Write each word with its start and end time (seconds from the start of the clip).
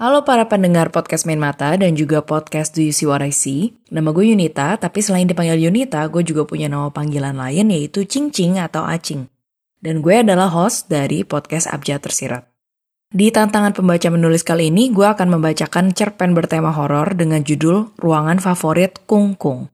Halo 0.00 0.24
para 0.24 0.48
pendengar 0.48 0.88
podcast 0.88 1.28
Main 1.28 1.36
Mata 1.36 1.76
dan 1.76 1.92
juga 1.92 2.24
podcast 2.24 2.72
Do 2.72 2.80
You 2.80 2.88
See 2.88 3.04
What 3.04 3.20
I 3.20 3.36
See. 3.36 3.76
Nama 3.92 4.08
gue 4.16 4.32
Yunita, 4.32 4.80
tapi 4.80 5.04
selain 5.04 5.28
dipanggil 5.28 5.60
Yunita, 5.60 6.00
gue 6.08 6.24
juga 6.24 6.48
punya 6.48 6.72
nama 6.72 6.88
panggilan 6.88 7.36
lain 7.36 7.68
yaitu 7.68 8.08
Cing 8.08 8.32
Cing 8.32 8.56
atau 8.56 8.80
Acing. 8.80 9.28
Dan 9.76 10.00
gue 10.00 10.24
adalah 10.24 10.48
host 10.48 10.88
dari 10.88 11.20
podcast 11.20 11.68
Abjad 11.68 12.00
Tersirat. 12.00 12.48
Di 13.12 13.28
tantangan 13.28 13.76
pembaca 13.76 14.08
menulis 14.08 14.40
kali 14.40 14.72
ini, 14.72 14.88
gue 14.88 15.04
akan 15.04 15.36
membacakan 15.36 15.92
cerpen 15.92 16.32
bertema 16.32 16.72
horor 16.72 17.12
dengan 17.12 17.44
judul 17.44 17.92
Ruangan 18.00 18.40
Favorit 18.40 19.04
Kung 19.04 19.36
Kung. 19.36 19.68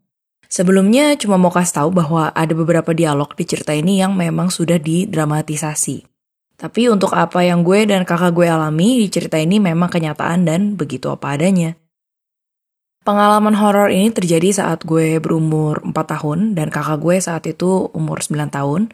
Sebelumnya 0.50 1.14
cuma 1.22 1.38
mau 1.38 1.54
kasih 1.54 1.86
tahu 1.86 2.02
bahwa 2.02 2.34
ada 2.34 2.50
beberapa 2.50 2.90
dialog 2.90 3.30
di 3.38 3.46
cerita 3.46 3.70
ini 3.78 4.02
yang 4.02 4.18
memang 4.18 4.50
sudah 4.50 4.82
didramatisasi. 4.82 6.15
Tapi 6.56 6.88
untuk 6.88 7.12
apa 7.12 7.44
yang 7.44 7.60
gue 7.60 7.84
dan 7.84 8.08
kakak 8.08 8.32
gue 8.32 8.48
alami 8.48 9.04
di 9.04 9.12
cerita 9.12 9.36
ini 9.36 9.60
memang 9.60 9.92
kenyataan 9.92 10.48
dan 10.48 10.60
begitu 10.72 11.12
apa 11.12 11.36
adanya. 11.36 11.76
Pengalaman 13.04 13.54
horor 13.54 13.92
ini 13.92 14.10
terjadi 14.10 14.50
saat 14.50 14.82
gue 14.82 15.22
berumur 15.22 15.84
4 15.84 15.94
tahun 15.94 16.58
dan 16.58 16.72
kakak 16.72 16.98
gue 16.98 17.16
saat 17.22 17.44
itu 17.46 17.92
umur 17.94 18.18
9 18.24 18.50
tahun. 18.50 18.90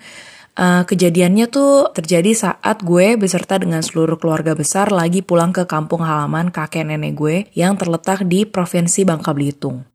Uh, 0.53 0.85
kejadiannya 0.85 1.49
tuh 1.49 1.89
terjadi 1.97 2.37
saat 2.37 2.85
gue 2.85 3.17
beserta 3.17 3.57
dengan 3.57 3.81
seluruh 3.81 4.21
keluarga 4.21 4.53
besar 4.53 4.93
lagi 4.93 5.25
pulang 5.25 5.49
ke 5.49 5.65
kampung 5.65 6.05
halaman 6.05 6.53
kakek 6.53 6.85
nenek 6.85 7.17
gue 7.17 7.37
yang 7.57 7.81
terletak 7.81 8.29
di 8.29 8.45
Provinsi 8.45 9.09
Bangka 9.09 9.33
Belitung. 9.33 9.92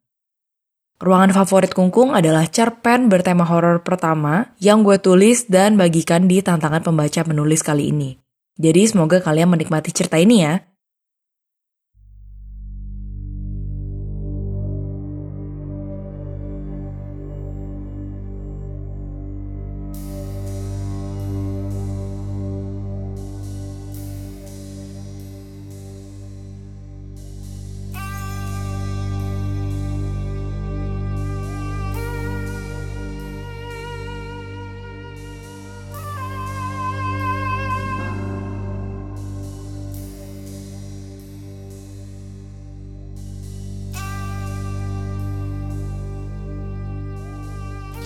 Ruangan 0.97 1.29
favorit 1.29 1.77
Kungkung 1.77 2.17
adalah 2.17 2.49
cerpen 2.49 3.05
bertema 3.05 3.45
horor 3.45 3.85
pertama 3.85 4.49
yang 4.57 4.81
gue 4.81 4.97
tulis 4.97 5.45
dan 5.45 5.77
bagikan 5.77 6.25
di 6.25 6.41
tantangan 6.41 6.81
pembaca 6.81 7.21
menulis 7.21 7.61
kali 7.61 7.93
ini. 7.93 8.17
Jadi 8.57 8.89
semoga 8.89 9.21
kalian 9.21 9.53
menikmati 9.53 9.93
cerita 9.93 10.17
ini 10.17 10.41
ya. 10.41 10.66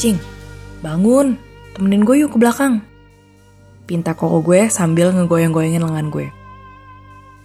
Cing, 0.01 0.17
bangun, 0.81 1.37
temenin 1.77 2.01
gue 2.01 2.25
yuk 2.25 2.33
ke 2.33 2.41
belakang. 2.41 2.81
Pinta 3.85 4.17
koko 4.17 4.41
gue 4.41 4.65
sambil 4.65 5.13
ngegoyang-goyangin 5.13 5.85
lengan 5.85 6.09
gue. 6.09 6.33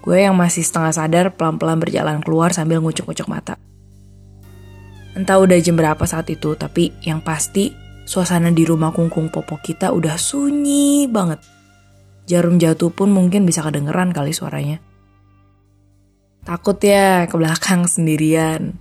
Gue 0.01 0.25
yang 0.25 0.33
masih 0.41 0.65
setengah 0.65 0.97
sadar 0.97 1.27
pelan-pelan 1.37 1.77
berjalan 1.77 2.25
keluar 2.25 2.57
sambil 2.57 2.81
ngucuk-ngucuk 2.81 3.29
mata. 3.29 3.61
Entah 5.13 5.37
udah 5.37 5.61
jam 5.61 5.77
berapa 5.77 6.01
saat 6.09 6.33
itu, 6.33 6.57
tapi 6.57 6.97
yang 7.05 7.21
pasti 7.21 7.77
suasana 8.09 8.49
di 8.49 8.65
rumah 8.65 8.89
kungkung 8.89 9.29
popo 9.29 9.61
kita 9.61 9.93
udah 9.93 10.17
sunyi 10.17 11.05
banget. 11.13 11.45
Jarum 12.25 12.57
jatuh 12.57 12.89
pun 12.89 13.13
mungkin 13.13 13.45
bisa 13.45 13.61
kedengeran 13.69 14.17
kali 14.17 14.33
suaranya. 14.33 14.81
Takut 16.41 16.81
ya 16.81 17.29
ke 17.29 17.37
belakang 17.37 17.85
sendirian. 17.85 18.81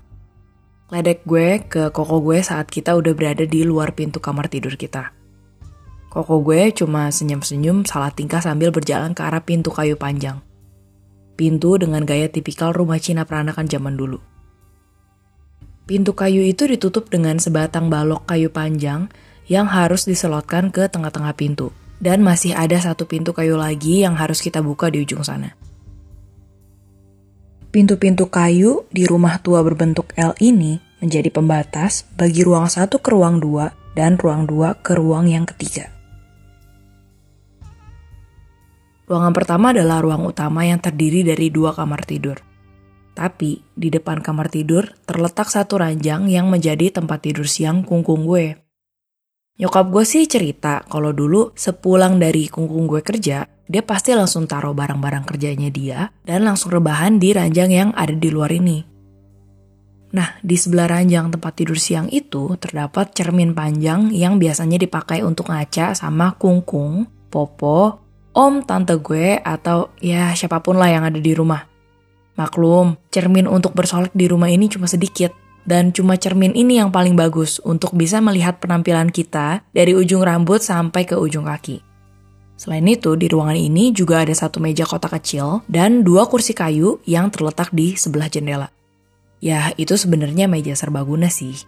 Ledek 0.85 1.25
gue 1.25 1.65
ke 1.65 1.89
koko 1.89 2.21
gue 2.21 2.45
saat 2.45 2.69
kita 2.69 2.93
udah 2.93 3.17
berada 3.17 3.41
di 3.41 3.65
luar 3.65 3.97
pintu 3.97 4.21
kamar 4.21 4.45
tidur 4.45 4.77
kita. 4.77 5.09
Koko 6.13 6.45
gue 6.45 6.69
cuma 6.77 7.09
senyum-senyum 7.09 7.89
salah 7.89 8.13
tingkah 8.13 8.37
sambil 8.37 8.69
berjalan 8.69 9.17
ke 9.17 9.25
arah 9.25 9.41
pintu 9.41 9.73
kayu 9.73 9.97
panjang. 9.97 10.45
Pintu 11.33 11.81
dengan 11.81 12.05
gaya 12.05 12.29
tipikal 12.29 12.69
rumah 12.69 13.01
Cina 13.01 13.25
peranakan 13.25 13.65
zaman 13.65 13.97
dulu. 13.97 14.21
Pintu 15.89 16.13
kayu 16.13 16.45
itu 16.45 16.69
ditutup 16.69 17.09
dengan 17.09 17.41
sebatang 17.41 17.89
balok 17.89 18.29
kayu 18.29 18.53
panjang 18.53 19.09
yang 19.49 19.65
harus 19.65 20.05
diselotkan 20.05 20.69
ke 20.69 20.85
tengah-tengah 20.85 21.33
pintu. 21.33 21.73
Dan 21.97 22.21
masih 22.21 22.53
ada 22.53 22.77
satu 22.77 23.09
pintu 23.09 23.33
kayu 23.33 23.57
lagi 23.57 24.05
yang 24.05 24.13
harus 24.13 24.37
kita 24.37 24.61
buka 24.61 24.93
di 24.93 25.01
ujung 25.01 25.25
sana. 25.25 25.64
Pintu-pintu 27.75 28.31
kayu 28.31 28.87
di 28.87 29.03
rumah 29.03 29.35
tua 29.43 29.59
berbentuk 29.59 30.15
L 30.15 30.31
ini 30.39 30.79
menjadi 31.03 31.27
pembatas 31.27 32.07
bagi 32.15 32.39
ruang 32.39 32.71
satu 32.71 33.03
ke 33.03 33.11
ruang 33.11 33.43
dua 33.43 33.75
dan 33.91 34.15
ruang 34.15 34.47
dua 34.47 34.79
ke 34.79 34.95
ruang 34.95 35.27
yang 35.27 35.43
ketiga. 35.43 35.91
Ruangan 39.11 39.35
pertama 39.35 39.75
adalah 39.75 39.99
ruang 39.99 40.23
utama 40.23 40.63
yang 40.63 40.79
terdiri 40.79 41.27
dari 41.27 41.51
dua 41.51 41.75
kamar 41.75 42.07
tidur. 42.07 42.39
Tapi 43.11 43.59
di 43.75 43.91
depan 43.91 44.23
kamar 44.23 44.47
tidur 44.47 44.95
terletak 45.03 45.51
satu 45.51 45.75
ranjang 45.75 46.31
yang 46.31 46.47
menjadi 46.47 46.95
tempat 46.95 47.27
tidur 47.27 47.43
siang 47.43 47.83
kungkung 47.83 48.23
gue. 48.23 48.64
Nyokap 49.55 49.87
gue 49.87 50.03
sih 50.03 50.27
cerita 50.27 50.83
kalau 50.83 51.15
dulu 51.15 51.55
sepulang 51.55 52.19
dari 52.19 52.51
kungkung 52.51 52.91
gue 52.91 52.99
kerja, 52.99 53.47
dia 53.47 53.83
pasti 53.87 54.11
langsung 54.11 54.51
taruh 54.51 54.75
barang-barang 54.75 55.23
kerjanya 55.23 55.71
dia 55.71 56.11
dan 56.27 56.43
langsung 56.43 56.75
rebahan 56.75 57.23
di 57.23 57.31
ranjang 57.31 57.71
yang 57.71 57.89
ada 57.95 58.11
di 58.11 58.27
luar 58.27 58.51
ini. 58.51 58.83
Nah, 60.11 60.35
di 60.43 60.59
sebelah 60.59 60.99
ranjang 60.99 61.31
tempat 61.31 61.55
tidur 61.55 61.79
siang 61.79 62.11
itu 62.11 62.59
terdapat 62.59 63.15
cermin 63.15 63.55
panjang 63.55 64.11
yang 64.11 64.43
biasanya 64.43 64.75
dipakai 64.75 65.23
untuk 65.23 65.47
ngaca 65.47 65.95
sama 65.95 66.35
kungkung, 66.35 67.07
popo, 67.31 67.99
om, 68.35 68.59
tante 68.63 68.99
gue, 68.99 69.39
atau 69.39 69.95
ya 70.03 70.35
siapa 70.35 70.59
pun 70.59 70.75
lah 70.75 70.91
yang 70.91 71.07
ada 71.07 71.19
di 71.19 71.31
rumah. 71.31 71.63
Maklum, 72.35 72.99
cermin 73.07 73.47
untuk 73.47 73.71
bersolek 73.71 74.11
di 74.11 74.27
rumah 74.27 74.51
ini 74.51 74.67
cuma 74.67 74.87
sedikit, 74.87 75.31
dan 75.65 75.89
cuma 75.91 76.15
cermin 76.15 76.53
ini 76.53 76.77
yang 76.77 76.93
paling 76.93 77.17
bagus 77.17 77.57
untuk 77.65 77.91
bisa 77.97 78.21
melihat 78.21 78.61
penampilan 78.61 79.09
kita 79.09 79.65
dari 79.73 79.97
ujung 79.97 80.21
rambut 80.21 80.61
sampai 80.61 81.03
ke 81.03 81.17
ujung 81.17 81.49
kaki. 81.49 81.81
Selain 82.55 82.87
itu, 82.87 83.19
di 83.19 83.27
ruangan 83.27 83.59
ini 83.59 83.91
juga 83.91 84.23
ada 84.23 84.31
satu 84.31 84.63
meja 84.63 84.87
kotak 84.87 85.19
kecil 85.19 85.59
dan 85.67 86.07
dua 86.07 86.23
kursi 86.31 86.55
kayu 86.55 87.03
yang 87.03 87.27
terletak 87.27 87.75
di 87.75 87.99
sebelah 87.99 88.31
jendela. 88.31 88.71
Ya, 89.43 89.75
itu 89.75 89.99
sebenarnya 89.99 90.47
meja 90.47 90.71
serbaguna 90.71 91.27
sih. 91.27 91.59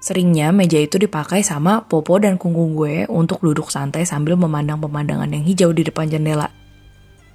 Seringnya 0.00 0.52
meja 0.52 0.76
itu 0.76 1.00
dipakai 1.00 1.40
sama 1.40 1.88
Popo 1.88 2.20
dan 2.20 2.36
Kungkung 2.36 2.76
gue 2.76 3.08
untuk 3.08 3.40
duduk 3.40 3.72
santai 3.72 4.04
sambil 4.04 4.36
memandang 4.36 4.80
pemandangan 4.80 5.28
yang 5.32 5.44
hijau 5.44 5.72
di 5.72 5.88
depan 5.88 6.08
jendela. 6.08 6.52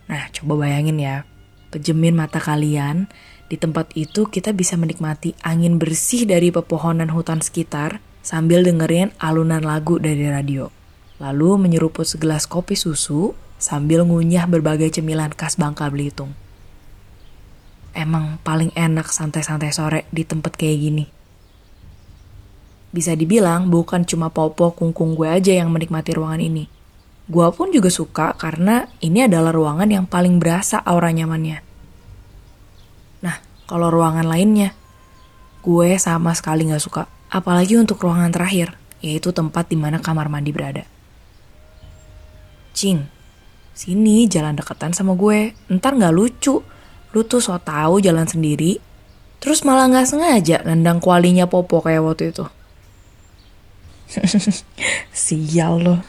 Nah, 0.05 0.29
coba 0.29 0.65
bayangin 0.65 1.01
ya, 1.01 1.25
pejemin 1.73 2.13
mata 2.13 2.37
kalian 2.37 3.09
di 3.45 3.61
tempat 3.61 3.93
itu 3.93 4.25
kita 4.25 4.53
bisa 4.57 4.73
menikmati 4.73 5.37
angin 5.45 5.77
bersih 5.77 6.25
dari 6.25 6.49
pepohonan 6.49 7.13
hutan 7.13 7.45
sekitar 7.45 8.01
sambil 8.25 8.65
dengerin 8.65 9.13
alunan 9.21 9.61
lagu 9.61 10.01
dari 10.01 10.25
radio. 10.25 10.73
Lalu 11.21 11.61
menyeruput 11.61 12.09
segelas 12.09 12.49
kopi 12.49 12.73
susu 12.73 13.37
sambil 13.61 14.03
ngunyah 14.03 14.49
berbagai 14.49 14.97
cemilan 14.97 15.31
khas 15.31 15.55
Bangka 15.61 15.87
Belitung. 15.93 16.33
Emang 17.95 18.41
paling 18.43 18.75
enak 18.75 19.07
santai-santai 19.07 19.71
sore 19.71 20.09
di 20.11 20.27
tempat 20.27 20.57
kayak 20.59 20.77
gini. 20.81 21.05
Bisa 22.91 23.15
dibilang 23.15 23.71
bukan 23.71 24.03
cuma 24.03 24.27
Popo 24.33 24.75
kungkung 24.75 25.15
gue 25.15 25.29
aja 25.31 25.55
yang 25.55 25.71
menikmati 25.71 26.11
ruangan 26.11 26.43
ini. 26.43 26.67
Gua 27.25 27.49
pun 27.49 27.73
juga 27.73 27.89
suka 27.89 28.37
karena 28.37 28.85
ini 29.01 29.25
adalah 29.25 29.49
ruangan 29.49 29.89
yang 29.89 30.05
paling 30.05 30.37
berasa 30.37 30.77
aura 30.85 31.09
nyamannya. 31.09 31.74
Kalau 33.65 33.89
ruangan 33.89 34.29
lainnya, 34.29 34.77
gue 35.65 35.97
sama 35.97 36.37
sekali 36.37 36.69
gak 36.69 36.83
suka. 36.85 37.03
Apalagi 37.33 37.81
untuk 37.81 37.97
ruangan 38.05 38.29
terakhir, 38.29 38.77
yaitu 39.01 39.33
tempat 39.33 39.65
di 39.65 39.77
mana 39.77 39.97
kamar 39.97 40.29
mandi 40.29 40.53
berada. 40.53 40.85
Cing, 42.77 43.09
sini 43.73 44.29
jalan 44.29 44.53
deketan 44.53 44.93
sama 44.93 45.17
gue. 45.17 45.57
Ntar 45.73 45.97
gak 45.97 46.13
lucu. 46.13 46.61
Lu 47.15 47.21
tuh 47.25 47.41
so 47.41 47.57
tau 47.57 47.97
jalan 47.97 48.29
sendiri. 48.29 48.77
Terus 49.41 49.65
malah 49.65 49.89
gak 49.89 50.13
sengaja 50.13 50.61
nendang 50.61 51.01
kualinya 51.01 51.49
Popo 51.49 51.81
kayak 51.81 52.05
waktu 52.05 52.29
itu. 52.29 52.45
Sial 55.25 55.81
loh. 55.81 56.01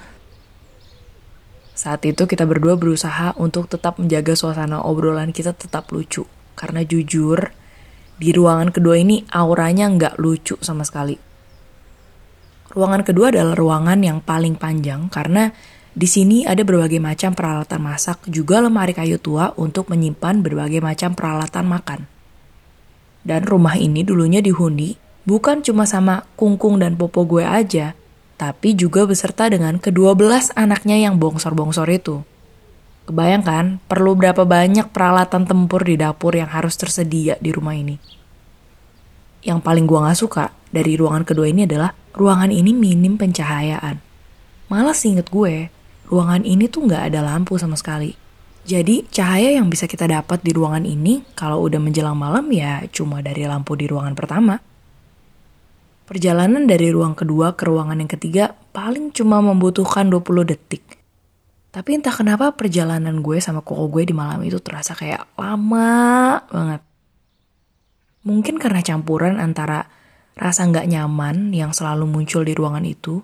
Saat 1.73 2.05
itu 2.05 2.29
kita 2.29 2.45
berdua 2.45 2.77
berusaha 2.77 3.33
untuk 3.41 3.69
tetap 3.69 3.97
menjaga 3.97 4.37
suasana 4.37 4.85
obrolan 4.85 5.33
kita 5.33 5.57
tetap 5.57 5.89
lucu. 5.93 6.25
Karena 6.57 6.81
jujur, 6.83 7.53
di 8.17 8.33
ruangan 8.33 8.73
kedua 8.73 8.97
ini 8.97 9.23
auranya 9.29 9.93
nggak 9.93 10.17
lucu 10.17 10.57
sama 10.65 10.83
sekali. 10.83 11.15
Ruangan 12.73 13.05
kedua 13.05 13.29
adalah 13.31 13.55
ruangan 13.55 14.01
yang 14.01 14.25
paling 14.25 14.57
panjang 14.57 15.13
karena 15.13 15.53
Di 15.97 16.05
sini 16.05 16.45
ada 16.45 16.61
berbagai 16.61 17.01
macam 17.01 17.33
peralatan 17.33 17.81
masak, 17.81 18.21
juga 18.29 18.61
lemari 18.61 18.93
kayu 18.93 19.17
tua 19.17 19.57
untuk 19.57 19.89
menyimpan 19.89 20.45
berbagai 20.45 20.85
macam 20.85 21.17
peralatan 21.17 21.65
makan. 21.65 22.01
Dan 23.25 23.49
rumah 23.49 23.81
ini 23.81 24.05
dulunya 24.05 24.45
dihuni 24.45 25.01
bukan 25.25 25.65
cuma 25.65 25.89
sama 25.89 26.29
kungkung 26.37 26.85
dan 26.85 27.01
popo 27.01 27.25
gue 27.25 27.49
aja, 27.49 27.97
tapi 28.37 28.77
juga 28.77 29.09
beserta 29.09 29.49
dengan 29.49 29.81
kedua 29.81 30.13
belas 30.13 30.53
anaknya 30.53 31.01
yang 31.01 31.17
bongsor-bongsor 31.17 31.89
itu. 31.89 32.21
Kebayangkan 33.07 33.79
perlu 33.87 34.19
berapa 34.19 34.43
banyak 34.43 34.91
peralatan 34.91 35.47
tempur 35.47 35.87
di 35.87 35.95
dapur 35.95 36.35
yang 36.35 36.51
harus 36.51 36.75
tersedia 36.75 37.39
di 37.39 37.55
rumah 37.55 37.79
ini. 37.79 37.95
Yang 39.47 39.63
paling 39.63 39.87
gue 39.87 39.99
gak 40.03 40.19
suka 40.19 40.45
dari 40.75 40.99
ruangan 40.99 41.23
kedua 41.23 41.47
ini 41.47 41.71
adalah 41.71 41.95
ruangan 42.19 42.51
ini 42.51 42.75
minim 42.75 43.15
pencahayaan. 43.15 44.03
Malah 44.67 44.99
inget 44.99 45.31
gue, 45.31 45.71
ruangan 46.11 46.43
ini 46.43 46.67
tuh 46.67 46.91
nggak 46.91 47.15
ada 47.15 47.23
lampu 47.23 47.55
sama 47.55 47.79
sekali. 47.79 48.19
Jadi 48.67 49.07
cahaya 49.07 49.55
yang 49.55 49.71
bisa 49.71 49.87
kita 49.87 50.11
dapat 50.11 50.43
di 50.43 50.51
ruangan 50.51 50.83
ini 50.83 51.23
kalau 51.39 51.63
udah 51.63 51.79
menjelang 51.79 52.19
malam 52.19 52.51
ya 52.51 52.83
cuma 52.91 53.23
dari 53.23 53.47
lampu 53.47 53.79
di 53.79 53.87
ruangan 53.87 54.19
pertama. 54.19 54.59
Perjalanan 56.11 56.67
dari 56.67 56.91
ruang 56.91 57.15
kedua 57.15 57.55
ke 57.55 57.63
ruangan 57.63 58.03
yang 58.03 58.11
ketiga 58.11 58.59
paling 58.75 59.15
cuma 59.15 59.39
membutuhkan 59.39 60.11
20 60.11 60.51
detik. 60.51 60.96
Tapi 61.77 62.01
entah 62.01 62.17
kenapa 62.17 62.57
perjalanan 62.57 63.21
gue 63.21 63.37
sama 63.37 63.61
koko 63.61 63.93
gue 63.93 64.09
di 64.09 64.17
malam 64.17 64.41
itu 64.41 64.57
terasa 64.65 64.97
kayak 64.97 65.37
lama 65.37 66.41
banget. 66.49 66.81
Mungkin 68.25 68.57
karena 68.57 68.81
campuran 68.81 69.37
antara 69.37 69.85
rasa 70.33 70.65
nggak 70.65 70.89
nyaman 70.89 71.53
yang 71.53 71.77
selalu 71.77 72.09
muncul 72.09 72.49
di 72.49 72.57
ruangan 72.57 72.89
itu 72.89 73.21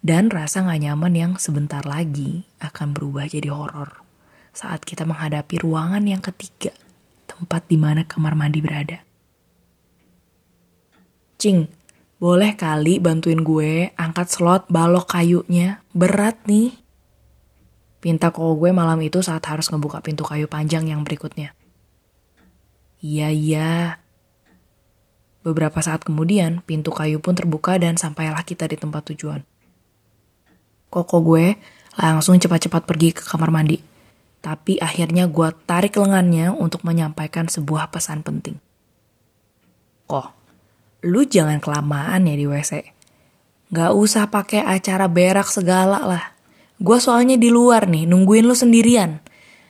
dan 0.00 0.32
rasa 0.32 0.64
gak 0.64 0.80
nyaman 0.80 1.12
yang 1.12 1.32
sebentar 1.36 1.84
lagi 1.84 2.48
akan 2.64 2.96
berubah 2.96 3.28
jadi 3.28 3.52
horor 3.52 4.00
saat 4.50 4.82
kita 4.82 5.04
menghadapi 5.04 5.60
ruangan 5.60 6.02
yang 6.08 6.24
ketiga, 6.24 6.72
tempat 7.28 7.68
di 7.68 7.76
mana 7.76 8.08
kamar 8.08 8.32
mandi 8.32 8.60
berada. 8.64 8.98
Cing, 11.40 11.68
boleh 12.20 12.56
kali 12.56 13.00
bantuin 13.00 13.40
gue 13.40 13.92
angkat 13.96 14.28
slot 14.28 14.68
balok 14.68 15.16
kayunya? 15.16 15.80
Berat 15.92 16.44
nih. 16.48 16.79
Pinta 18.00 18.32
kok 18.32 18.56
gue 18.56 18.72
malam 18.72 18.96
itu 19.04 19.20
saat 19.20 19.44
harus 19.44 19.68
ngebuka 19.68 20.00
pintu 20.00 20.24
kayu 20.24 20.48
panjang 20.48 20.88
yang 20.88 21.04
berikutnya. 21.04 21.52
Iya, 23.04 23.28
iya. 23.28 24.00
Beberapa 25.40 25.80
saat 25.80 26.04
kemudian, 26.04 26.64
pintu 26.64 26.92
kayu 26.92 27.20
pun 27.20 27.32
terbuka 27.32 27.76
dan 27.76 28.00
sampailah 28.00 28.44
kita 28.44 28.68
di 28.68 28.76
tempat 28.76 29.12
tujuan. 29.12 29.40
Koko 30.88 31.20
gue 31.24 31.56
langsung 31.96 32.36
cepat-cepat 32.36 32.88
pergi 32.88 33.16
ke 33.16 33.22
kamar 33.24 33.52
mandi. 33.52 33.80
Tapi 34.40 34.80
akhirnya 34.80 35.28
gue 35.28 35.48
tarik 35.68 36.00
lengannya 36.00 36.52
untuk 36.52 36.80
menyampaikan 36.88 37.48
sebuah 37.48 37.92
pesan 37.92 38.24
penting. 38.24 38.56
Kok, 40.08 40.28
lu 41.04 41.24
jangan 41.28 41.60
kelamaan 41.60 42.24
ya 42.24 42.34
di 42.36 42.48
WC. 42.48 42.72
Gak 43.70 43.92
usah 43.92 44.26
pakai 44.32 44.64
acara 44.64 45.06
berak 45.06 45.46
segala 45.46 46.02
lah. 46.02 46.24
Gue 46.80 46.96
soalnya 46.96 47.36
di 47.36 47.52
luar 47.52 47.84
nih, 47.84 48.08
nungguin 48.08 48.48
lu 48.48 48.56
sendirian. 48.56 49.20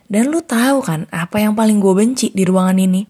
Dan 0.07 0.31
lu 0.31 0.43
tahu 0.43 0.83
kan 0.83 1.11
apa 1.11 1.43
yang 1.43 1.59
paling 1.59 1.83
gue 1.83 1.91
benci 1.95 2.31
di 2.31 2.47
ruangan 2.47 2.79
ini? 2.79 3.03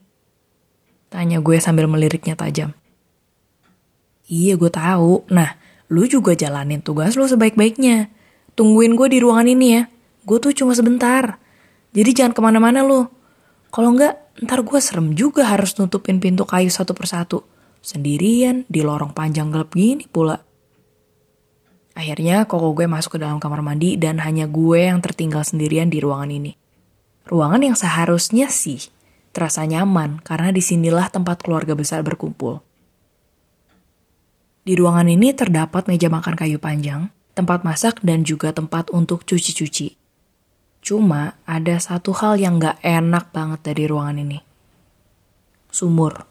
Tanya 1.13 1.41
gue 1.45 1.57
sambil 1.61 1.85
meliriknya 1.85 2.33
tajam. 2.33 2.73
Iya 4.25 4.57
gue 4.57 4.71
tahu. 4.73 5.29
Nah, 5.29 5.57
lu 5.93 6.09
juga 6.09 6.33
jalanin 6.33 6.81
tugas 6.81 7.17
lu 7.17 7.29
sebaik-baiknya. 7.29 8.09
Tungguin 8.57 8.97
gue 8.97 9.09
di 9.13 9.19
ruangan 9.21 9.49
ini 9.49 9.67
ya. 9.77 9.83
Gue 10.25 10.39
tuh 10.41 10.57
cuma 10.57 10.73
sebentar. 10.73 11.37
Jadi 11.93 12.11
jangan 12.15 12.33
ke 12.33 12.41
mana-mana 12.41 12.81
lu. 12.87 13.05
Kalau 13.69 13.95
enggak, 13.97 14.17
ntar 14.41 14.63
gue 14.63 14.79
serem 14.79 15.13
juga 15.13 15.45
harus 15.45 15.77
nutupin 15.77 16.23
pintu 16.23 16.47
kayu 16.49 16.71
satu 16.73 16.97
persatu. 16.97 17.43
Sendirian, 17.81 18.69
di 18.69 18.85
lorong 18.85 19.13
panjang 19.17 19.51
gelap 19.51 19.73
gini 19.73 20.05
pula. 20.07 20.50
Akhirnya 22.01 22.49
koko 22.49 22.73
gue 22.73 22.89
masuk 22.89 23.21
ke 23.21 23.21
dalam 23.21 23.37
kamar 23.37 23.61
mandi 23.61 24.01
dan 24.01 24.25
hanya 24.25 24.49
gue 24.49 24.89
yang 24.89 25.05
tertinggal 25.05 25.45
sendirian 25.45 25.93
di 25.93 26.01
ruangan 26.01 26.33
ini. 26.33 26.57
Ruangan 27.29 27.61
yang 27.61 27.77
seharusnya 27.77 28.49
sih 28.49 28.89
terasa 29.37 29.69
nyaman 29.69 30.25
karena 30.25 30.49
di 30.49 30.65
sinilah 30.65 31.13
tempat 31.13 31.45
keluarga 31.45 31.77
besar 31.77 32.01
berkumpul. 32.01 32.65
Di 34.65 34.73
ruangan 34.81 35.13
ini 35.13 35.37
terdapat 35.37 35.93
meja 35.93 36.09
makan 36.09 36.41
kayu 36.41 36.57
panjang, 36.57 37.13
tempat 37.37 37.69
masak, 37.69 38.01
dan 38.01 38.25
juga 38.25 38.57
tempat 38.57 38.89
untuk 38.97 39.29
cuci-cuci. 39.29 40.01
Cuma 40.81 41.37
ada 41.45 41.77
satu 41.77 42.17
hal 42.17 42.41
yang 42.41 42.57
gak 42.57 42.81
enak 42.81 43.29
banget 43.29 43.61
dari 43.61 43.85
ruangan 43.85 44.25
ini. 44.25 44.41
Sumur. 45.69 46.30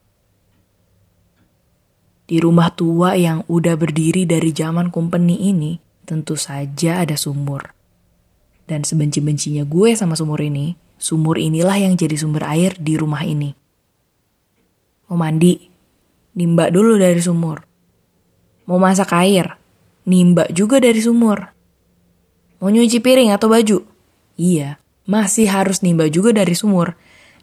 Di 2.30 2.38
rumah 2.38 2.70
tua 2.70 3.18
yang 3.18 3.42
udah 3.50 3.74
berdiri 3.74 4.30
dari 4.30 4.54
zaman 4.54 4.94
company 4.94 5.50
ini, 5.50 5.82
tentu 6.06 6.38
saja 6.38 7.02
ada 7.02 7.18
sumur. 7.18 7.74
Dan 8.70 8.86
sebenci-bencinya 8.86 9.66
gue 9.66 9.98
sama 9.98 10.14
sumur 10.14 10.38
ini, 10.38 10.78
sumur 11.02 11.42
inilah 11.42 11.82
yang 11.82 11.98
jadi 11.98 12.14
sumber 12.14 12.46
air 12.46 12.78
di 12.78 13.02
rumah 13.02 13.26
ini. 13.26 13.50
Mau 15.10 15.18
mandi, 15.18 15.58
nimba 16.38 16.70
dulu 16.70 17.02
dari 17.02 17.18
sumur. 17.18 17.66
Mau 18.70 18.78
masak 18.78 19.10
air, 19.18 19.58
nimba 20.06 20.46
juga 20.54 20.78
dari 20.78 21.02
sumur. 21.02 21.50
Mau 22.62 22.70
nyuci 22.70 23.02
piring 23.02 23.34
atau 23.34 23.50
baju? 23.50 23.82
Iya, 24.38 24.78
masih 25.10 25.50
harus 25.50 25.82
nimba 25.82 26.06
juga 26.14 26.30
dari 26.30 26.54
sumur. 26.54 26.94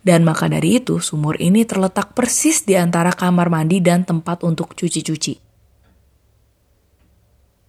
Dan 0.06 0.22
maka 0.22 0.46
dari 0.46 0.78
itu, 0.78 1.02
sumur 1.02 1.34
ini 1.42 1.66
terletak 1.66 2.14
persis 2.14 2.62
di 2.62 2.78
antara 2.78 3.10
kamar 3.10 3.50
mandi 3.50 3.82
dan 3.82 4.06
tempat 4.06 4.46
untuk 4.46 4.78
cuci-cuci. 4.78 5.34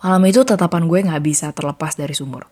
Malam 0.05 0.21
itu 0.29 0.45
tetapan 0.45 0.85
gue 0.85 1.01
gak 1.01 1.23
bisa 1.25 1.49
terlepas 1.49 1.97
dari 1.97 2.13
sumur. 2.13 2.45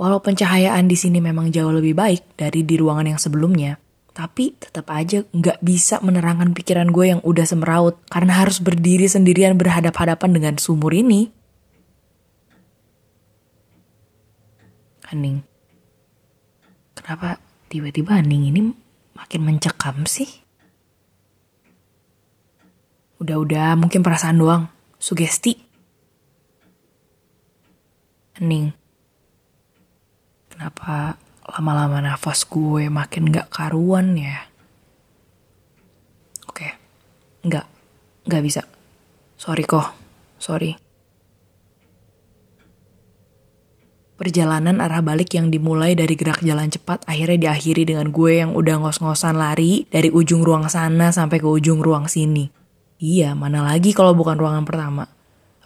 Walau 0.00 0.24
pencahayaan 0.24 0.88
di 0.88 0.96
sini 0.96 1.20
memang 1.20 1.52
jauh 1.52 1.76
lebih 1.76 1.92
baik 1.92 2.40
dari 2.40 2.64
di 2.64 2.80
ruangan 2.80 3.12
yang 3.12 3.20
sebelumnya, 3.20 3.76
tapi 4.16 4.56
tetap 4.56 4.88
aja 4.88 5.20
nggak 5.28 5.60
bisa 5.60 6.00
menerangkan 6.00 6.56
pikiran 6.56 6.88
gue 6.88 7.12
yang 7.12 7.20
udah 7.20 7.44
semeraut 7.44 8.00
karena 8.08 8.40
harus 8.40 8.64
berdiri 8.64 9.04
sendirian 9.04 9.60
berhadap-hadapan 9.60 10.30
dengan 10.32 10.54
sumur 10.56 10.96
ini. 10.96 11.28
Hening. 15.12 15.44
Kenapa 16.96 17.36
tiba-tiba 17.68 18.16
hening 18.16 18.48
ini 18.48 18.60
makin 19.14 19.40
mencekam 19.46 20.04
sih? 20.04 20.28
Udah-udah 23.22 23.78
mungkin 23.78 24.02
perasaan 24.02 24.42
doang. 24.42 24.66
Sugesti. 24.98 25.54
Hening. 28.38 28.74
Kenapa 30.50 31.14
lama-lama 31.46 32.02
nafas 32.02 32.42
gue 32.46 32.90
makin 32.90 33.30
gak 33.30 33.50
karuan 33.50 34.18
ya. 34.18 34.50
Oke, 36.50 36.68
nggak, 37.46 37.66
nggak 38.26 38.42
bisa. 38.42 38.62
Sorry 39.38 39.62
kok, 39.62 39.94
sorry. 40.42 40.81
Perjalanan 44.22 44.78
arah 44.78 45.02
balik 45.02 45.34
yang 45.34 45.50
dimulai 45.50 45.98
dari 45.98 46.14
gerak 46.14 46.46
jalan 46.46 46.70
cepat 46.70 47.02
akhirnya 47.10 47.50
diakhiri 47.50 47.90
dengan 47.90 48.14
gue 48.14 48.38
yang 48.38 48.54
udah 48.54 48.78
ngos-ngosan 48.78 49.34
lari 49.34 49.82
dari 49.90 50.14
ujung 50.14 50.46
ruang 50.46 50.70
sana 50.70 51.10
sampai 51.10 51.42
ke 51.42 51.48
ujung 51.50 51.82
ruang 51.82 52.06
sini. 52.06 52.46
Iya, 53.02 53.34
mana 53.34 53.66
lagi 53.66 53.90
kalau 53.90 54.14
bukan 54.14 54.38
ruangan 54.38 54.62
pertama. 54.62 55.10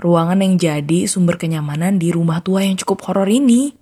Ruangan 0.01 0.41
yang 0.41 0.57
jadi 0.57 1.05
sumber 1.05 1.37
kenyamanan 1.37 2.01
di 2.01 2.09
rumah 2.09 2.41
tua 2.41 2.65
yang 2.65 2.81
cukup 2.81 3.05
horor 3.05 3.29
ini. 3.29 3.77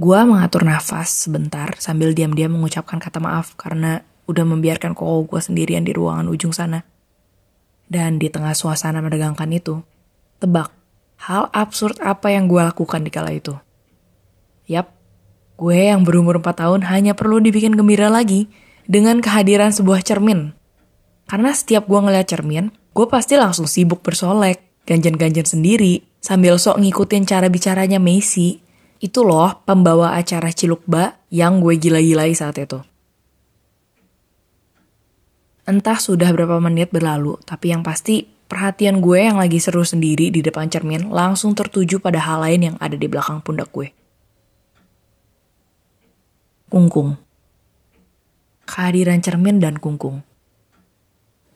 Gua 0.00 0.24
mengatur 0.24 0.64
nafas 0.64 1.12
sebentar 1.12 1.76
sambil 1.76 2.16
diam-diam 2.16 2.56
mengucapkan 2.56 2.96
kata 2.96 3.20
maaf 3.20 3.52
karena 3.60 4.00
udah 4.24 4.48
membiarkan 4.48 4.96
koko 4.96 5.28
gue 5.28 5.44
sendirian 5.44 5.84
di 5.84 5.92
ruangan 5.92 6.24
ujung 6.32 6.56
sana. 6.56 6.80
Dan 7.84 8.16
di 8.16 8.32
tengah 8.32 8.56
suasana 8.56 9.04
menegangkan 9.04 9.52
itu, 9.52 9.84
tebak, 10.40 10.79
hal 11.20 11.52
absurd 11.52 12.00
apa 12.00 12.32
yang 12.32 12.48
gue 12.48 12.60
lakukan 12.64 13.04
di 13.04 13.10
kala 13.12 13.36
itu? 13.36 13.52
Yap, 14.70 14.88
gue 15.60 15.76
yang 15.76 16.06
berumur 16.06 16.40
4 16.40 16.64
tahun 16.64 16.80
hanya 16.88 17.12
perlu 17.12 17.42
dibikin 17.44 17.76
gembira 17.76 18.08
lagi 18.08 18.48
dengan 18.88 19.20
kehadiran 19.20 19.74
sebuah 19.74 20.00
cermin. 20.00 20.56
Karena 21.28 21.52
setiap 21.52 21.84
gue 21.86 22.00
ngeliat 22.00 22.26
cermin, 22.26 22.72
gue 22.72 23.06
pasti 23.06 23.36
langsung 23.36 23.68
sibuk 23.68 24.00
bersolek, 24.00 24.82
ganjen-ganjen 24.88 25.44
sendiri, 25.46 26.02
sambil 26.18 26.56
sok 26.56 26.80
ngikutin 26.80 27.28
cara 27.28 27.46
bicaranya 27.52 28.00
Messi 28.00 28.58
itu 29.00 29.24
loh 29.24 29.64
pembawa 29.64 30.12
acara 30.16 30.52
Cilukba 30.52 31.16
yang 31.32 31.64
gue 31.64 31.80
gila-gilai 31.80 32.36
saat 32.36 32.60
itu. 32.60 32.80
Entah 35.64 35.96
sudah 35.96 36.28
berapa 36.34 36.60
menit 36.60 36.92
berlalu, 36.92 37.40
tapi 37.46 37.72
yang 37.72 37.80
pasti 37.80 38.26
perhatian 38.50 38.98
gue 38.98 39.30
yang 39.30 39.38
lagi 39.38 39.62
seru 39.62 39.86
sendiri 39.86 40.34
di 40.34 40.42
depan 40.42 40.66
cermin 40.66 41.06
langsung 41.14 41.54
tertuju 41.54 42.02
pada 42.02 42.18
hal 42.18 42.42
lain 42.42 42.74
yang 42.74 42.76
ada 42.82 42.98
di 42.98 43.06
belakang 43.06 43.38
pundak 43.38 43.70
gue. 43.70 43.94
Kungkung. 46.66 47.14
Kehadiran 48.66 49.22
cermin 49.22 49.62
dan 49.62 49.78
kungkung. 49.78 50.26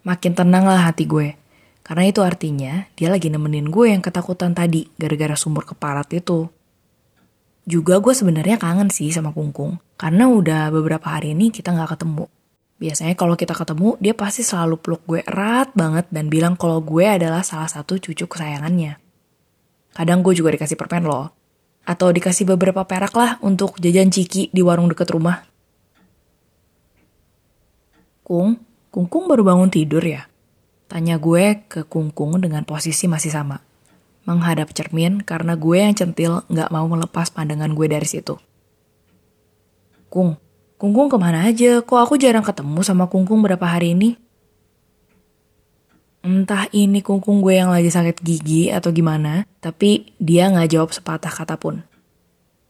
Makin 0.07 0.33
tenanglah 0.39 0.87
hati 0.87 1.11
gue. 1.11 1.35
Karena 1.83 2.09
itu 2.09 2.23
artinya 2.23 2.87
dia 2.97 3.11
lagi 3.11 3.29
nemenin 3.29 3.69
gue 3.69 3.93
yang 3.93 4.01
ketakutan 4.01 4.55
tadi 4.55 4.89
gara-gara 4.97 5.37
sumur 5.37 5.67
keparat 5.69 6.09
itu. 6.15 6.49
Juga 7.65 7.97
gue 7.97 8.13
sebenarnya 8.13 8.61
kangen 8.61 8.93
sih 8.93 9.09
sama 9.09 9.33
Kungkung. 9.33 9.81
Karena 9.97 10.29
udah 10.29 10.69
beberapa 10.69 11.13
hari 11.13 11.33
ini 11.33 11.49
kita 11.49 11.73
gak 11.73 11.97
ketemu. 11.97 12.29
Biasanya 12.85 13.17
kalau 13.17 13.33
kita 13.33 13.57
ketemu, 13.57 13.97
dia 13.97 14.13
pasti 14.13 14.45
selalu 14.45 14.77
peluk 14.77 15.09
gue 15.09 15.25
erat 15.25 15.73
banget 15.73 16.05
dan 16.13 16.29
bilang 16.29 16.53
kalau 16.53 16.85
gue 16.85 17.01
adalah 17.01 17.41
salah 17.41 17.65
satu 17.65 17.97
cucu 17.97 18.29
kesayangannya. 18.29 19.01
Kadang 19.97 20.21
gue 20.21 20.37
juga 20.37 20.53
dikasih 20.53 20.77
permen 20.77 21.09
loh. 21.09 21.33
Atau 21.89 22.13
dikasih 22.13 22.45
beberapa 22.45 22.85
perak 22.85 23.17
lah 23.17 23.41
untuk 23.41 23.81
jajan 23.81 24.13
ciki 24.13 24.53
di 24.53 24.61
warung 24.61 24.93
deket 24.93 25.09
rumah. 25.17 25.49
Kung, 28.21 28.61
Kungkung 28.93 29.33
baru 29.33 29.49
bangun 29.49 29.73
tidur 29.73 30.05
ya? 30.05 30.29
Tanya 30.85 31.17
gue 31.17 31.65
ke 31.65 31.89
Kungkung 31.89 32.37
dengan 32.37 32.69
posisi 32.69 33.09
masih 33.09 33.33
sama. 33.33 33.65
Menghadap 34.29 34.77
cermin 34.77 35.25
karena 35.25 35.57
gue 35.57 35.81
yang 35.81 35.97
centil 35.97 36.45
gak 36.53 36.69
mau 36.69 36.85
melepas 36.85 37.33
pandangan 37.33 37.73
gue 37.73 37.89
dari 37.89 38.05
situ. 38.05 38.37
Kung, 40.13 40.37
Kungkung 40.85 41.09
ke 41.09 41.17
mana 41.17 41.49
aja? 41.49 41.81
Kok 41.81 41.97
aku 41.97 42.21
jarang 42.21 42.45
ketemu 42.45 42.85
sama 42.85 43.09
Kungkung 43.09 43.41
berapa 43.41 43.65
hari 43.65 43.97
ini? 43.97 44.21
Entah 46.21 46.69
ini 46.77 47.01
Kungkung 47.01 47.41
gue 47.41 47.57
yang 47.57 47.73
lagi 47.73 47.89
sakit 47.89 48.21
gigi 48.21 48.69
atau 48.69 48.93
gimana, 48.93 49.49
tapi 49.65 50.13
dia 50.21 50.45
nggak 50.53 50.77
jawab 50.77 50.93
sepatah 50.93 51.33
kata 51.33 51.57
pun. 51.57 51.89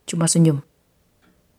Cuma 0.06 0.30
senyum. 0.30 0.62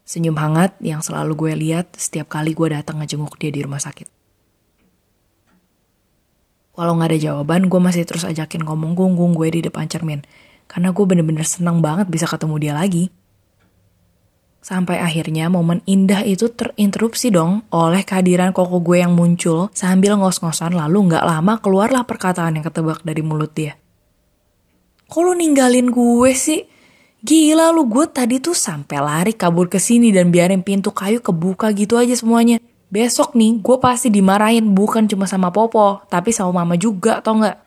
Senyum 0.07 0.39
hangat 0.39 0.79
yang 0.79 1.03
selalu 1.03 1.35
gue 1.35 1.51
lihat 1.59 1.91
setiap 1.99 2.31
kali 2.31 2.55
gue 2.55 2.71
datang 2.71 3.03
ngejenguk 3.03 3.35
dia 3.35 3.51
di 3.51 3.59
rumah 3.59 3.83
sakit. 3.83 4.07
Walau 6.79 6.95
nggak 6.95 7.11
ada 7.11 7.19
jawaban, 7.19 7.67
gue 7.67 7.81
masih 7.83 8.07
terus 8.07 8.23
ajakin 8.23 8.63
ngomong 8.63 8.95
Kungkung 8.95 9.35
gue 9.35 9.51
di 9.51 9.59
depan 9.59 9.91
cermin. 9.91 10.23
Karena 10.71 10.95
gue 10.95 11.03
bener-bener 11.03 11.43
senang 11.43 11.83
banget 11.83 12.07
bisa 12.07 12.23
ketemu 12.31 12.55
dia 12.63 12.71
lagi. 12.71 13.11
Sampai 14.65 14.97
akhirnya 14.97 15.45
momen 15.45 15.85
indah 15.85 16.25
itu 16.25 16.49
terinterupsi 16.49 17.29
dong 17.29 17.69
oleh 17.69 18.01
kehadiran 18.01 18.49
koko 18.49 18.81
gue 18.81 18.97
yang 18.97 19.13
muncul 19.13 19.69
sambil 19.77 20.17
ngos-ngosan 20.17 20.73
lalu 20.73 21.13
nggak 21.13 21.21
lama 21.21 21.61
keluarlah 21.61 22.01
perkataan 22.01 22.57
yang 22.57 22.65
ketebak 22.65 23.05
dari 23.05 23.21
mulut 23.21 23.53
dia. 23.53 23.77
Kok 25.05 25.21
lu 25.21 25.37
ninggalin 25.37 25.93
gue 25.93 26.31
sih? 26.33 26.65
Gila 27.21 27.69
lu 27.77 27.85
gue 27.85 28.09
tadi 28.09 28.41
tuh 28.41 28.57
sampai 28.57 28.97
lari 29.05 29.37
kabur 29.37 29.69
ke 29.69 29.77
sini 29.77 30.09
dan 30.09 30.33
biarin 30.33 30.65
pintu 30.65 30.89
kayu 30.89 31.21
kebuka 31.21 31.69
gitu 31.77 32.01
aja 32.01 32.17
semuanya. 32.17 32.57
Besok 32.89 33.37
nih 33.37 33.61
gue 33.61 33.77
pasti 33.77 34.09
dimarahin 34.09 34.73
bukan 34.73 35.05
cuma 35.05 35.29
sama 35.29 35.53
Popo, 35.53 36.01
tapi 36.09 36.33
sama 36.33 36.65
Mama 36.65 36.73
juga 36.73 37.21
tau 37.21 37.37
nggak? 37.37 37.57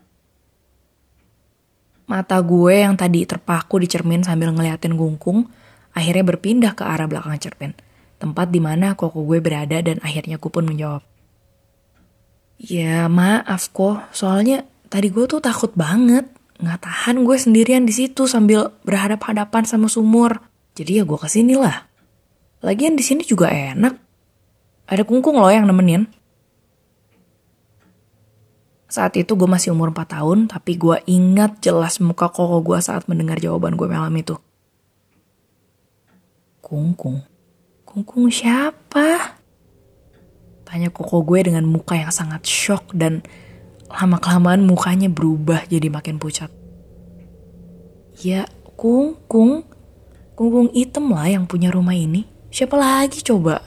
Mata 2.11 2.43
gue 2.43 2.75
yang 2.75 2.99
tadi 2.99 3.23
terpaku 3.23 3.78
di 3.78 3.87
cermin 3.87 4.26
sambil 4.26 4.50
ngeliatin 4.50 4.99
gungkung, 4.99 5.47
akhirnya 5.95 6.25
berpindah 6.25 6.73
ke 6.75 6.85
arah 6.85 7.07
belakang 7.07 7.37
cerpen, 7.38 7.73
tempat 8.18 8.50
di 8.50 8.61
mana 8.61 8.99
koko 8.99 9.25
gue 9.25 9.38
berada 9.38 9.78
dan 9.80 10.02
akhirnya 10.02 10.37
gue 10.37 10.50
pun 10.50 10.66
menjawab. 10.66 11.02
Ya 12.59 13.07
maaf 13.07 13.71
kok, 13.71 14.11
soalnya 14.11 14.66
tadi 14.90 15.14
gue 15.14 15.25
tuh 15.30 15.38
takut 15.38 15.71
banget. 15.78 16.26
Nggak 16.59 16.83
tahan 16.83 17.23
gue 17.23 17.37
sendirian 17.38 17.87
di 17.87 17.95
situ 17.95 18.26
sambil 18.26 18.75
berhadap-hadapan 18.83 19.62
sama 19.62 19.87
sumur. 19.87 20.42
Jadi 20.75 20.99
ya 20.99 21.07
gue 21.07 21.14
ke 21.14 21.30
sini 21.30 21.54
lah. 21.54 21.87
Lagian 22.66 22.99
di 22.99 23.07
sini 23.07 23.23
juga 23.23 23.47
enak. 23.47 23.95
Ada 24.90 25.07
kungkung 25.07 25.38
loh 25.38 25.54
yang 25.54 25.71
nemenin. 25.71 26.11
Saat 28.90 29.14
itu 29.21 29.37
gue 29.38 29.47
masih 29.47 29.71
umur 29.76 29.95
4 29.95 30.18
tahun, 30.18 30.38
tapi 30.50 30.75
gue 30.80 30.99
ingat 31.07 31.62
jelas 31.62 32.02
muka 32.02 32.33
koko 32.33 32.59
gue 32.64 32.80
saat 32.80 33.07
mendengar 33.07 33.38
jawaban 33.38 33.78
gue 33.78 33.87
malam 33.87 34.11
itu. 34.18 34.35
Kungkung. 36.68 37.25
Kungkung 37.88 38.28
siapa? 38.28 39.40
Tanya 40.68 40.92
koko 40.92 41.25
gue 41.25 41.48
dengan 41.48 41.64
muka 41.64 41.96
yang 41.96 42.12
sangat 42.12 42.44
shock 42.44 42.92
dan 42.92 43.25
lama-kelamaan 43.88 44.68
mukanya 44.68 45.08
berubah 45.08 45.64
jadi 45.64 45.88
makin 45.88 46.20
pucat. 46.20 46.52
Ya, 48.20 48.44
Kungkung. 48.76 49.64
Kungkung 50.37 50.68
item 50.76 51.16
lah 51.16 51.32
yang 51.32 51.48
punya 51.48 51.72
rumah 51.72 51.96
ini. 51.96 52.28
Siapa 52.52 52.76
lagi 52.76 53.25
coba? 53.25 53.64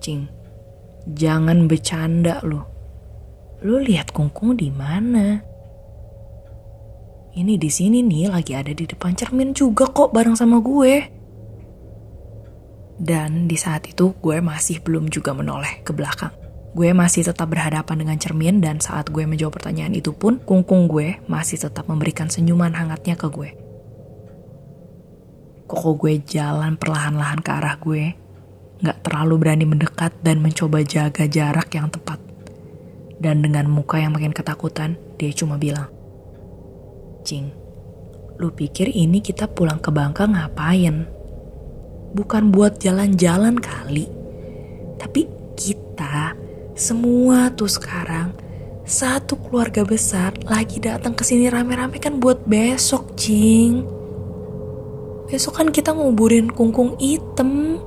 Cing, 0.00 0.32
jangan 1.12 1.68
bercanda 1.68 2.40
lu. 2.40 2.64
Lu 3.60 3.84
lihat 3.84 4.16
Kungkung 4.16 4.56
di 4.56 4.72
mana? 4.72 5.44
Ini 7.36 7.60
di 7.60 7.68
sini 7.68 8.00
nih 8.00 8.32
lagi 8.32 8.56
ada 8.56 8.72
di 8.72 8.88
depan 8.88 9.12
cermin 9.12 9.52
juga 9.52 9.84
kok 9.92 10.10
bareng 10.16 10.32
sama 10.32 10.56
gue. 10.64 11.04
Dan 12.96 13.44
di 13.44 13.60
saat 13.60 13.84
itu 13.84 14.16
gue 14.24 14.40
masih 14.40 14.80
belum 14.80 15.12
juga 15.12 15.36
menoleh 15.36 15.84
ke 15.84 15.92
belakang. 15.92 16.32
Gue 16.72 16.96
masih 16.96 17.28
tetap 17.28 17.52
berhadapan 17.52 17.96
dengan 18.00 18.16
cermin 18.16 18.64
dan 18.64 18.80
saat 18.80 19.12
gue 19.12 19.28
menjawab 19.28 19.60
pertanyaan 19.60 19.92
itu 19.92 20.16
pun, 20.16 20.40
kungkung 20.40 20.88
gue 20.88 21.20
masih 21.28 21.60
tetap 21.60 21.88
memberikan 21.92 22.32
senyuman 22.32 22.72
hangatnya 22.72 23.20
ke 23.20 23.28
gue. 23.28 23.52
Koko 25.68 25.96
gue 26.00 26.20
jalan 26.24 26.80
perlahan-lahan 26.80 27.40
ke 27.44 27.50
arah 27.52 27.76
gue, 27.76 28.16
gak 28.80 29.04
terlalu 29.04 29.34
berani 29.40 29.64
mendekat 29.68 30.16
dan 30.24 30.40
mencoba 30.40 30.80
jaga 30.84 31.28
jarak 31.28 31.68
yang 31.76 31.92
tepat. 31.92 32.20
Dan 33.16 33.40
dengan 33.40 33.68
muka 33.68 34.00
yang 34.00 34.12
makin 34.12 34.36
ketakutan, 34.36 35.00
dia 35.16 35.32
cuma 35.32 35.56
bilang, 35.56 35.95
Cing, 37.26 37.50
lu 38.38 38.54
pikir 38.54 38.86
ini 38.86 39.18
kita 39.18 39.50
pulang 39.50 39.82
ke 39.82 39.90
Bangka 39.90 40.30
ngapain? 40.30 41.10
Bukan 42.14 42.54
buat 42.54 42.78
jalan-jalan 42.78 43.58
kali. 43.58 44.06
Tapi 44.94 45.26
kita 45.58 46.38
semua 46.78 47.50
tuh 47.50 47.66
sekarang 47.66 48.30
satu 48.86 49.42
keluarga 49.42 49.82
besar 49.82 50.38
lagi 50.46 50.78
datang 50.78 51.18
ke 51.18 51.26
sini 51.26 51.50
rame-rame 51.50 51.98
kan 51.98 52.22
buat 52.22 52.46
besok, 52.46 53.18
Cing. 53.18 53.82
Besok 55.26 55.58
kan 55.58 55.74
kita 55.74 55.90
nguburin 55.98 56.46
kungkung 56.54 56.94
item. 57.02 57.82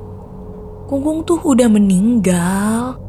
Kungkung 0.91 1.23
tuh 1.23 1.39
udah 1.39 1.71
meninggal. 1.71 2.99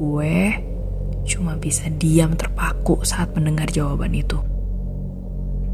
Gue 0.00 0.67
cuma 1.28 1.60
bisa 1.60 1.92
diam 1.92 2.32
terpaku 2.32 3.04
saat 3.04 3.36
mendengar 3.36 3.68
jawaban 3.68 4.16
itu. 4.16 4.40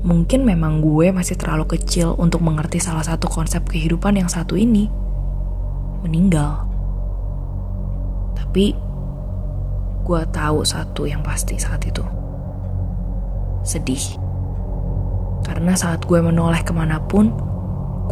Mungkin 0.04 0.44
memang 0.44 0.82
gue 0.82 1.14
masih 1.14 1.38
terlalu 1.38 1.78
kecil 1.78 2.12
untuk 2.18 2.44
mengerti 2.44 2.82
salah 2.82 3.06
satu 3.06 3.30
konsep 3.30 3.64
kehidupan 3.64 4.18
yang 4.18 4.28
satu 4.28 4.58
ini. 4.58 4.90
Meninggal. 6.04 6.66
Tapi 8.36 8.76
gue 10.04 10.22
tahu 10.28 10.60
satu 10.66 11.08
yang 11.08 11.24
pasti 11.24 11.56
saat 11.56 11.80
itu. 11.88 12.04
Sedih. 13.64 14.20
Karena 15.40 15.72
saat 15.72 16.04
gue 16.04 16.20
menoleh 16.20 16.60
ke 16.60 16.76
mana 16.76 17.00
pun, 17.00 17.32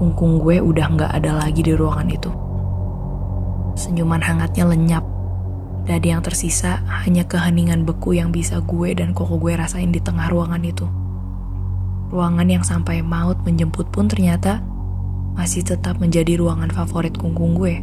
kungkung 0.01 0.41
gue 0.41 0.65
udah 0.65 0.87
nggak 0.97 1.13
ada 1.13 1.45
lagi 1.45 1.61
di 1.61 1.77
ruangan 1.77 2.09
itu. 2.09 2.33
Senyuman 3.77 4.25
hangatnya 4.25 4.65
lenyap 4.65 5.05
Dadi 5.83 6.15
yang 6.15 6.23
tersisa 6.23 6.79
hanya 7.03 7.27
keheningan 7.27 7.83
beku 7.83 8.15
yang 8.15 8.31
bisa 8.31 8.63
gue 8.63 8.95
dan 8.95 9.11
koko 9.11 9.35
gue 9.43 9.59
rasain 9.59 9.91
di 9.91 9.99
tengah 9.99 10.31
ruangan 10.31 10.63
itu. 10.63 10.87
Ruangan 12.15 12.47
yang 12.47 12.63
sampai 12.63 13.03
maut 13.03 13.43
menjemput 13.43 13.91
pun 13.91 14.07
ternyata 14.07 14.63
masih 15.35 15.67
tetap 15.67 15.99
menjadi 15.99 16.39
ruangan 16.39 16.71
favorit 16.71 17.19
kungkung 17.19 17.59
gue. 17.59 17.83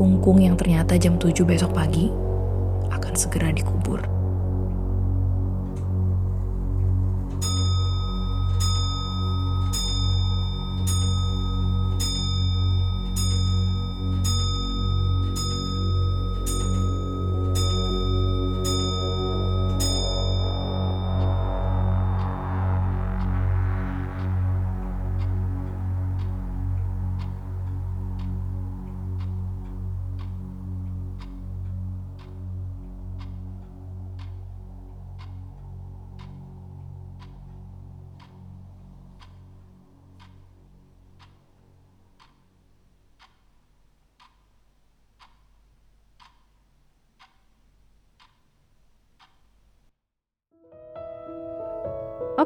Kungkung 0.00 0.40
yang 0.40 0.56
ternyata 0.56 0.96
jam 0.96 1.20
7 1.20 1.34
besok 1.44 1.76
pagi 1.76 2.08
akan 2.88 3.14
segera 3.18 3.52
dikubur. 3.52 4.17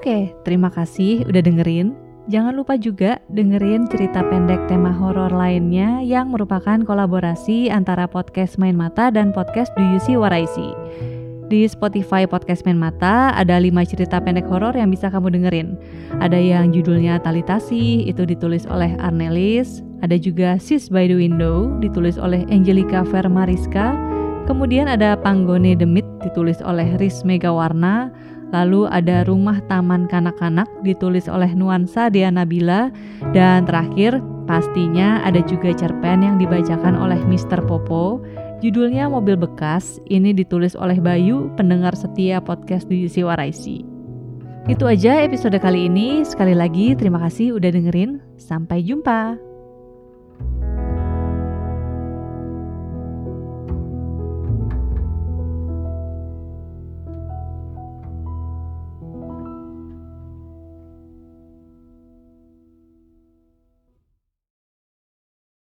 Oke, 0.03 0.35
terima 0.43 0.67
kasih 0.67 1.23
udah 1.31 1.47
dengerin. 1.47 1.95
Jangan 2.27 2.59
lupa 2.59 2.75
juga 2.75 3.23
dengerin 3.31 3.87
cerita 3.87 4.27
pendek 4.27 4.59
tema 4.67 4.91
horor 4.91 5.31
lainnya 5.31 6.03
yang 6.03 6.35
merupakan 6.35 6.83
kolaborasi 6.83 7.71
antara 7.71 8.11
podcast 8.11 8.59
Main 8.59 8.75
Mata 8.75 9.15
dan 9.15 9.31
podcast 9.31 9.71
Do 9.79 9.83
You 9.87 10.03
See 10.03 10.19
What 10.19 10.35
I 10.35 10.43
See. 10.51 10.75
Di 11.47 11.71
Spotify 11.71 12.27
Podcast 12.27 12.67
Main 12.67 12.83
Mata 12.83 13.31
ada 13.31 13.63
5 13.63 13.71
cerita 13.87 14.19
pendek 14.19 14.51
horor 14.51 14.75
yang 14.75 14.91
bisa 14.91 15.07
kamu 15.07 15.39
dengerin. 15.39 15.79
Ada 16.19 16.35
yang 16.35 16.75
judulnya 16.75 17.23
Talitasi, 17.23 18.03
itu 18.03 18.27
ditulis 18.27 18.67
oleh 18.67 18.99
Arnelis. 18.99 19.87
Ada 20.03 20.19
juga 20.19 20.59
Sis 20.59 20.91
by 20.91 21.07
the 21.07 21.15
Window, 21.15 21.79
ditulis 21.79 22.19
oleh 22.19 22.43
Angelica 22.51 23.07
Vermariska. 23.07 23.95
Kemudian 24.51 24.91
ada 24.91 25.15
Panggone 25.15 25.79
Demit, 25.79 26.03
ditulis 26.27 26.59
oleh 26.67 26.99
Riz 26.99 27.23
Megawarna. 27.23 28.11
Lalu 28.53 28.85
ada 28.93 29.25
Rumah 29.25 29.65
Taman 29.67 30.07
Kanak-Kanak 30.13 30.69
ditulis 30.85 31.25
oleh 31.27 31.51
Nuansa 31.57 32.13
Diana 32.13 32.45
Bila 32.45 32.93
dan 33.33 33.65
terakhir 33.65 34.21
pastinya 34.45 35.25
ada 35.25 35.41
juga 35.49 35.73
cerpen 35.73 36.21
yang 36.21 36.37
dibacakan 36.37 36.95
oleh 36.95 37.19
Mr. 37.25 37.65
Popo. 37.65 38.21
Judulnya 38.63 39.11
Mobil 39.11 39.35
Bekas. 39.35 39.99
Ini 40.07 40.31
ditulis 40.37 40.79
oleh 40.79 41.03
Bayu, 41.03 41.51
pendengar 41.59 41.99
setia 41.99 42.39
podcast 42.39 42.87
di 42.87 43.11
Waraisi. 43.25 43.83
Itu 44.71 44.87
aja 44.87 45.19
episode 45.19 45.59
kali 45.59 45.91
ini. 45.91 46.23
Sekali 46.23 46.55
lagi 46.55 46.95
terima 46.95 47.19
kasih 47.27 47.59
udah 47.59 47.75
dengerin. 47.75 48.23
Sampai 48.39 48.87
jumpa. 48.87 49.52